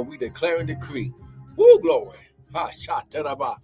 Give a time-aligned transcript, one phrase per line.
[0.00, 1.12] we declare and decree.
[1.56, 2.18] Woo, glory.
[2.54, 3.56] Ha, shataraba.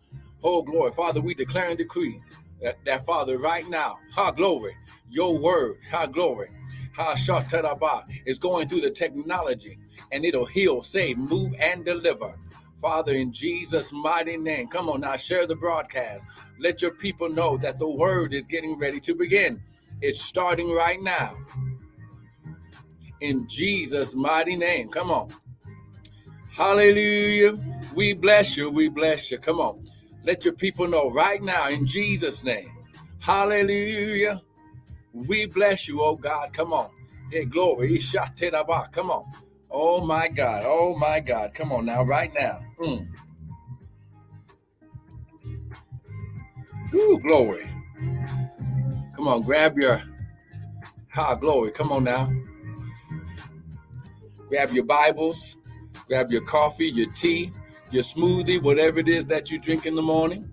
[0.42, 0.92] Oh, glory.
[0.92, 2.20] Father, we declare and decree
[2.60, 4.76] that, that, Father, right now, ha, glory,
[5.10, 6.50] your word, ha, glory,
[6.94, 9.78] ha, shataraba, is going through the technology
[10.10, 12.34] and it'll heal, save, move, and deliver.
[12.80, 16.24] Father, in Jesus' mighty name, come on now, share the broadcast.
[16.58, 19.62] Let your people know that the word is getting ready to begin.
[20.00, 21.36] It's starting right now.
[23.20, 25.28] In Jesus' mighty name, come on.
[26.54, 27.58] Hallelujah.
[27.94, 28.70] We bless you.
[28.70, 29.38] We bless you.
[29.38, 29.84] Come on.
[30.24, 32.70] Let your people know right now in Jesus' name.
[33.18, 34.42] Hallelujah.
[35.12, 36.52] We bless you, oh God.
[36.52, 36.90] Come on.
[37.30, 37.98] Hey, glory.
[37.98, 39.24] Come on.
[39.70, 40.62] Oh my God.
[40.64, 41.54] Oh my God.
[41.54, 42.60] Come on now, right now.
[42.80, 43.08] Mm.
[46.94, 47.68] Ooh, glory.
[49.16, 50.02] Come on, grab your
[51.08, 51.70] high glory.
[51.70, 52.30] Come on now.
[54.48, 55.51] Grab your Bibles,
[56.06, 57.52] grab your coffee, your tea,
[57.90, 60.50] your smoothie, whatever it is that you drink in the morning,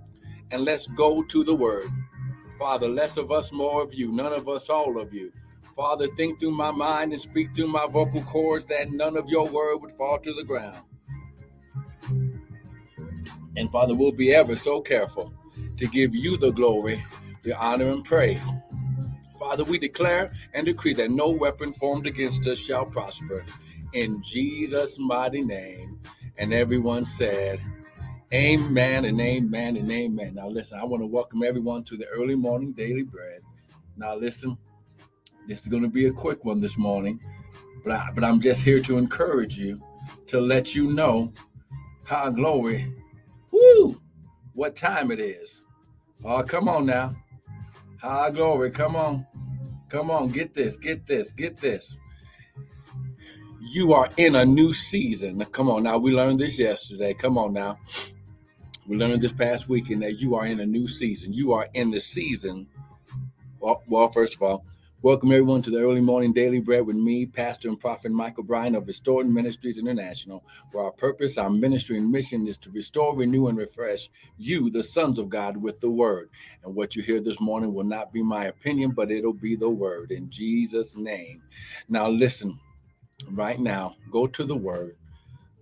[0.51, 1.87] and let's go to the Word.
[2.57, 5.31] Father, less of us, more of you, none of us, all of you.
[5.75, 9.47] Father, think through my mind and speak through my vocal cords that none of your
[9.47, 10.83] word would fall to the ground.
[13.55, 15.33] And Father, we'll be ever so careful
[15.77, 17.01] to give you the glory,
[17.43, 18.45] the honor, and praise.
[19.39, 23.45] Father, we declare and decree that no weapon formed against us shall prosper.
[23.93, 25.99] In Jesus' mighty name.
[26.37, 27.59] And everyone said,
[28.31, 30.35] Amen and amen and amen.
[30.35, 33.41] Now, listen, I want to welcome everyone to the early morning daily bread.
[33.97, 34.55] Now, listen,
[35.47, 37.19] this is going to be a quick one this morning,
[37.83, 39.81] but, I, but I'm just here to encourage you
[40.27, 41.33] to let you know
[42.05, 42.93] how glory,
[43.51, 43.99] whoo,
[44.53, 45.65] what time it is.
[46.23, 47.15] Oh, come on now.
[47.99, 49.25] High glory, come on.
[49.89, 51.97] Come on, get this, get this, get this.
[53.71, 55.45] You are in a new season.
[55.45, 57.13] Come on now, we learned this yesterday.
[57.13, 57.77] Come on now.
[58.87, 61.33] We learned this past weekend that you are in a new season.
[61.33, 62.65] You are in the season.
[63.59, 64.65] Well, well first of all,
[65.01, 68.75] Welcome everyone to the early morning daily bread with me, Pastor and Prophet Michael Bryan
[68.75, 70.43] of Restoring Ministries International,
[70.73, 74.83] where our purpose, our ministry, and mission is to restore, renew, and refresh you, the
[74.83, 76.29] sons of God, with the word.
[76.65, 79.69] And what you hear this morning will not be my opinion, but it'll be the
[79.69, 81.43] word in Jesus' name.
[81.87, 82.59] Now, listen,
[83.31, 84.95] right now, go to the word.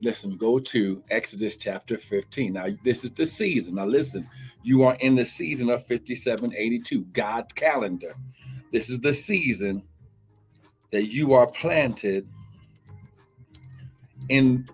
[0.02, 2.54] Listen, go to Exodus chapter 15.
[2.54, 3.76] Now, this is the season.
[3.76, 4.30] Now, listen,
[4.62, 8.16] you are in the season of 5782, God's calendar.
[8.72, 9.84] This is the season
[10.92, 12.28] that you are planted
[14.30, 14.66] in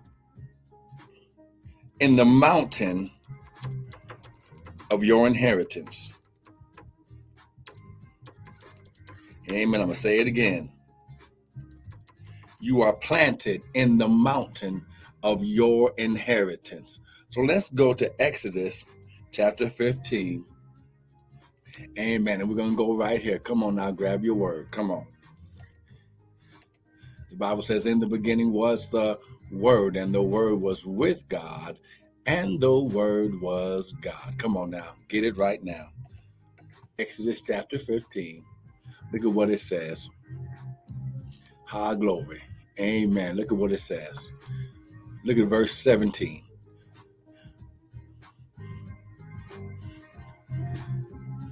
[2.00, 3.08] in the mountain
[4.90, 6.12] of your inheritance.
[9.50, 9.80] Amen.
[9.80, 10.70] I'm going to say it again.
[12.64, 14.86] You are planted in the mountain
[15.22, 16.98] of your inheritance.
[17.28, 18.86] So let's go to Exodus
[19.32, 20.46] chapter 15
[21.98, 22.40] Amen.
[22.40, 23.38] And we're going to go right here.
[23.38, 24.70] Come on now, grab your word.
[24.70, 25.06] Come on.
[27.30, 29.18] The Bible says, In the beginning was the
[29.50, 31.78] Word, and the Word was with God,
[32.26, 34.34] and the Word was God.
[34.38, 35.88] Come on now, get it right now.
[36.98, 38.44] Exodus chapter 15.
[39.12, 40.08] Look at what it says.
[41.66, 42.42] High glory.
[42.80, 43.36] Amen.
[43.36, 44.32] Look at what it says.
[45.24, 46.42] Look at verse 17.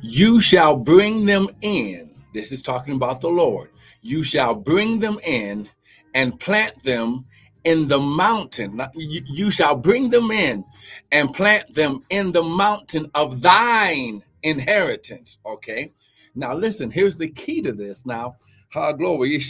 [0.02, 2.10] You shall bring them in.
[2.34, 3.70] This is talking about the Lord.
[4.00, 5.68] You shall bring them in
[6.14, 7.24] and plant them
[7.64, 8.80] in the mountain.
[8.94, 10.64] You, shall bring them in
[11.12, 15.38] and plant them in the mountain of thine inheritance.
[15.46, 15.92] Okay.
[16.34, 18.04] Now, listen, here's the key to this.
[18.04, 18.36] Now,
[18.72, 19.40] glory,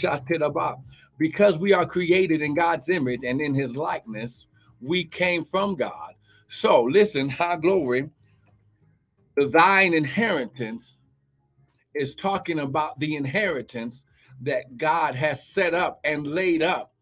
[0.43, 0.81] about
[1.19, 4.47] because we are created in God's image and in his likeness,
[4.81, 6.15] we came from God.
[6.49, 8.11] So, listen, high glory
[9.37, 10.97] thine inheritance
[11.95, 14.05] is talking about the inheritance
[14.41, 16.93] that God has set up and laid up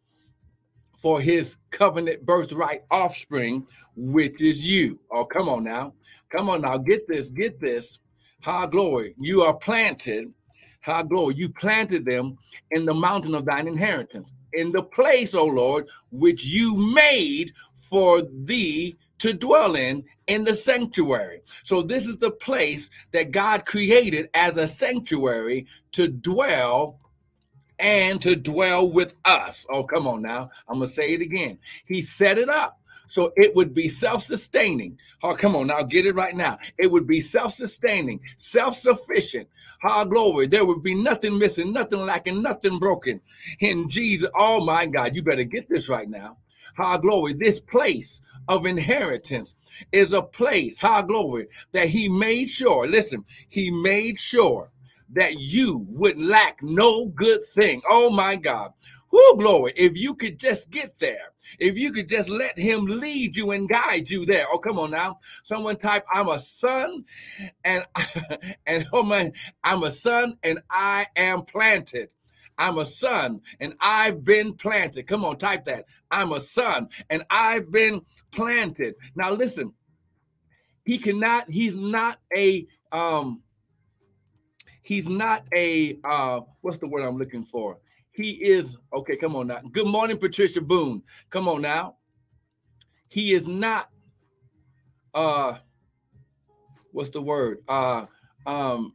[1.00, 3.66] for his covenant birthright offspring,
[3.97, 4.98] which is you.
[5.10, 5.95] Oh, come on now.
[6.28, 6.77] Come on now.
[6.77, 7.98] Get this, get this.
[8.42, 9.15] High glory.
[9.18, 10.33] You are planted.
[10.82, 11.34] High glory.
[11.34, 12.38] You planted them
[12.71, 18.22] in the mountain of thine inheritance, in the place, O Lord, which you made for
[18.22, 21.42] thee to dwell in in the sanctuary.
[21.65, 26.98] So this is the place that God created as a sanctuary to dwell
[27.78, 29.66] and to dwell with us.
[29.71, 30.50] Oh, come on now.
[30.68, 31.59] I'm going to say it again.
[31.86, 32.79] He set it up
[33.10, 34.97] so it would be self-sustaining.
[35.22, 36.59] Oh, come on now, get it right now.
[36.78, 39.48] It would be self-sustaining, self-sufficient.
[39.80, 40.47] How glory.
[40.47, 43.21] There would be nothing missing, nothing lacking, nothing broken.
[43.60, 46.36] In Jesus, oh my God, you better get this right now.
[46.77, 47.33] High glory.
[47.33, 49.54] This place of inheritance
[49.91, 54.71] is a place, high glory, that he made sure, listen, he made sure
[55.13, 57.83] that you would lack no good thing.
[57.91, 58.72] Oh my God.
[59.10, 59.72] Who glory.
[59.77, 63.68] If you could just get there, if you could just let him lead you and
[63.68, 64.47] guide you there.
[64.53, 65.18] Oh, come on now.
[65.42, 67.04] Someone type, I'm a son
[67.65, 67.84] and
[68.66, 69.33] and oh man,
[69.65, 72.10] I'm a son and I am planted.
[72.57, 75.07] I'm a son and I've been planted.
[75.07, 75.86] Come on, type that.
[76.10, 78.95] I'm a son and I've been planted.
[79.16, 79.72] Now listen,
[80.84, 83.42] he cannot, he's not a um
[84.83, 87.78] he's not a uh what's the word I'm looking for?
[88.12, 89.60] He is okay, come on now.
[89.72, 91.03] Good morning, Patricia Boone.
[91.30, 91.97] Come on now.
[93.09, 93.91] He is not
[95.15, 95.57] uh
[96.92, 97.59] what's the word?
[97.68, 98.07] Uh
[98.47, 98.95] um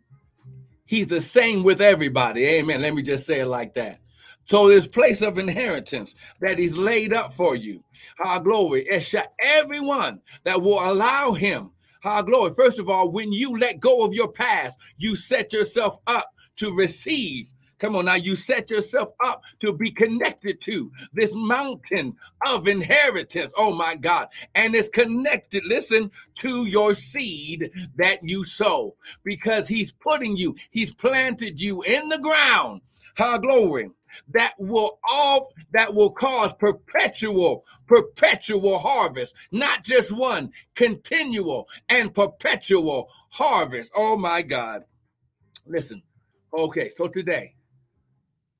[0.86, 2.46] He's the same with everybody.
[2.46, 2.82] Amen.
[2.82, 4.00] Let me just say it like that.
[4.46, 7.84] So this place of inheritance that he's laid up for you.
[8.18, 8.84] How glory.
[8.88, 11.72] It shall everyone that will allow him.
[12.02, 12.54] How glory.
[12.56, 16.72] First of all, when you let go of your past, you set yourself up to
[16.76, 22.68] receive Come on now, you set yourself up to be connected to this mountain of
[22.68, 23.52] inheritance.
[23.58, 24.30] Oh my God.
[24.56, 30.94] And it's connected, listen, to your seed that you sow because he's putting you, he's
[30.94, 32.82] planted you in the ground.
[33.18, 33.90] Her glory
[34.30, 43.10] that will all that will cause perpetual perpetual harvest not just one continual and perpetual
[43.30, 44.84] harvest oh my god
[45.66, 46.02] listen
[46.58, 47.54] okay so today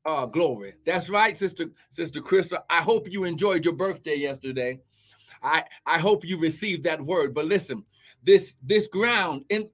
[0.06, 0.76] Oh, glory.
[0.86, 2.62] That's right, Sister Sister Krista.
[2.70, 4.80] I hope you enjoyed your birthday yesterday.
[5.42, 7.34] I I hope you received that word.
[7.34, 7.84] But listen,
[8.24, 9.68] this this ground in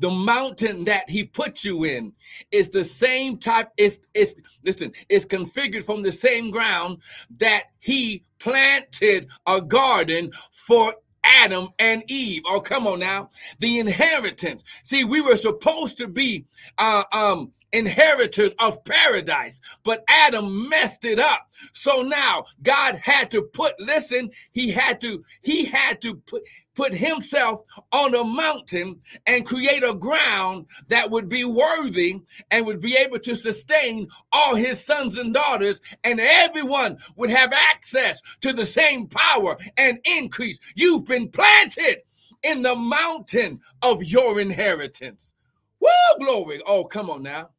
[0.00, 2.12] the mountain that he put you in
[2.50, 4.34] is the same type it's it's
[4.64, 6.98] listen it's configured from the same ground
[7.38, 12.42] that he planted a garden for Adam and Eve.
[12.46, 13.30] Oh, come on now.
[13.58, 14.64] The inheritance.
[14.82, 16.46] See, we were supposed to be
[16.78, 21.50] uh, um, inheritors of paradise, but Adam messed it up.
[21.72, 26.42] So now God had to put, listen, he had to, he had to put,
[26.74, 27.60] put himself
[27.92, 32.20] on a mountain and create a ground that would be worthy
[32.50, 37.52] and would be able to sustain all his sons and daughters, and everyone would have
[37.52, 40.58] access to the same power and increase.
[40.76, 41.98] You've been planted
[42.44, 45.32] in the mountain of your inheritance.
[45.80, 45.88] Woo,
[46.20, 46.62] glory.
[46.66, 47.50] Oh, come on now.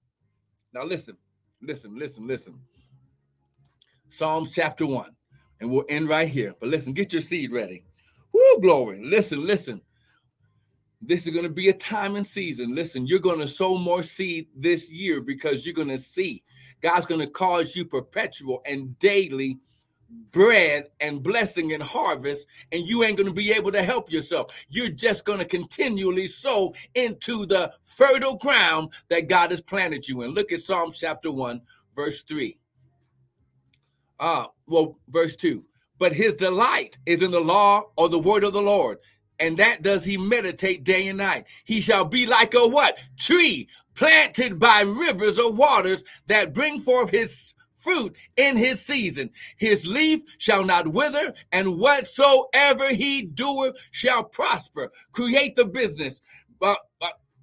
[0.73, 1.17] Now listen,
[1.61, 2.59] listen, listen, listen.
[4.09, 5.09] Psalms chapter 1.
[5.61, 6.55] And we'll end right here.
[6.59, 7.83] But listen, get your seed ready.
[8.31, 9.03] Woo, glory.
[9.03, 9.81] Listen, listen.
[11.01, 12.73] This is going to be a time and season.
[12.75, 16.43] Listen, you're going to sow more seed this year because you're going to see
[16.81, 19.59] God's going to cause you perpetual and daily
[20.31, 24.53] bread and blessing and harvest, and you ain't going to be able to help yourself.
[24.69, 30.21] You're just going to continually sow into the fertile ground that God has planted you
[30.21, 30.31] in.
[30.31, 31.61] Look at Psalm chapter 1,
[31.95, 32.57] verse 3.
[34.19, 35.63] Ah, uh, well, verse 2.
[35.97, 38.97] But his delight is in the law or the word of the Lord.
[39.39, 41.45] And that does he meditate day and night.
[41.63, 42.99] He shall be like a what?
[43.17, 49.29] Tree planted by rivers of waters that bring forth his fruit in his season.
[49.57, 54.91] His leaf shall not wither, and whatsoever he doeth shall prosper.
[55.11, 56.21] Create the business.
[56.59, 56.79] But,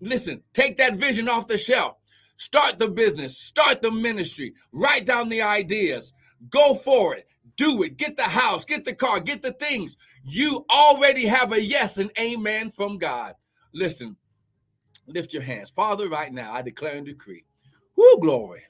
[0.00, 1.96] listen, take that vision off the shelf.
[2.37, 6.12] Start the business, start the ministry, write down the ideas,
[6.50, 9.96] go for it, do it, get the house, get the car, get the things.
[10.22, 13.37] You already have a yes and amen from God.
[13.72, 14.16] Listen,
[15.06, 15.70] lift your hands.
[15.70, 17.44] Father, right now, I declare and decree.
[17.94, 18.64] Who glory.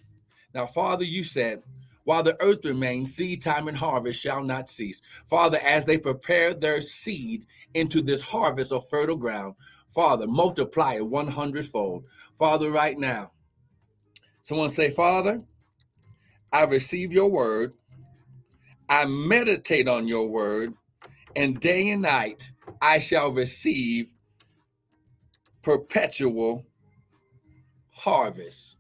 [0.57, 1.63] Now, Father, you said,
[2.05, 5.03] while the earth remains, seed time and harvest shall not cease.
[5.29, 7.45] Father, as they prepare their seed
[7.75, 9.55] into this harvest of fertile ground,
[9.95, 12.05] Father, multiply it 100 fold.
[12.39, 13.33] Father, right now,
[14.41, 15.43] someone say, Father,
[16.51, 17.75] I receive your word,
[18.89, 20.73] I meditate on your word,
[21.37, 24.11] and day and night I shall receive
[25.61, 26.65] perpetual
[27.91, 28.75] harvest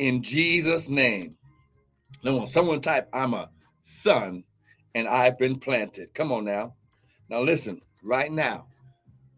[0.00, 1.36] in Jesus' name.
[2.24, 3.50] Now, someone type, I'm a
[3.82, 4.42] son
[4.94, 6.14] and I've been planted.
[6.14, 6.74] Come on now.
[7.28, 8.66] Now, listen, right now,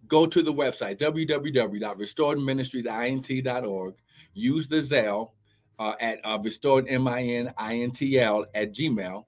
[0.07, 3.95] go to the website, www.restoredministriesint.org.
[4.35, 5.33] Use the Zelle
[5.81, 9.25] uh, at uh, restored M-I-N-I-N-T-L at Gmail.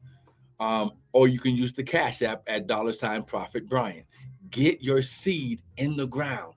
[0.61, 4.05] Um, or you can use the Cash App at dollar sign Prophet Brian.
[4.50, 6.55] Get your seed in the ground.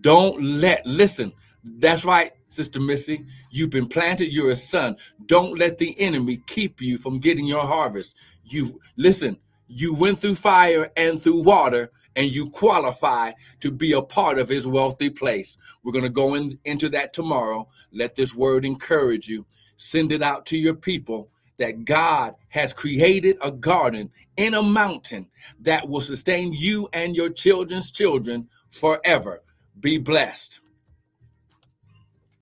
[0.00, 3.26] Don't let, listen, that's right, Sister Missy.
[3.50, 4.96] You've been planted, you're a son.
[5.26, 8.16] Don't let the enemy keep you from getting your harvest.
[8.44, 14.02] You listen, You went through fire and through water, and you qualify to be a
[14.02, 15.58] part of his wealthy place.
[15.82, 17.68] We're going to go in, into that tomorrow.
[17.92, 19.46] Let this word encourage you.
[19.76, 25.28] Send it out to your people that God has created a garden in a mountain
[25.60, 29.42] that will sustain you and your children's children forever.
[29.80, 30.60] Be blessed.